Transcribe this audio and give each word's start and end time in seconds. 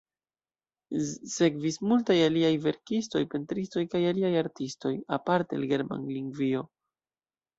Sekvis 1.33 1.75
multaj 1.89 2.15
aliaj 2.27 2.49
verkistoj, 2.63 3.21
pentristoj 3.33 3.83
kaj 3.91 4.01
aliaj 4.13 4.33
artistoj, 4.41 4.93
aparte 5.19 5.57
el 5.59 5.69
Germanlingvio. 5.75 6.65